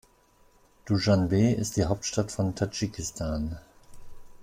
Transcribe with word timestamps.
Duschanbe 0.85 1.51
ist 1.51 1.77
die 1.77 1.85
Hauptstadt 1.85 2.31
von 2.31 2.55
Tadschikistan. 2.55 3.59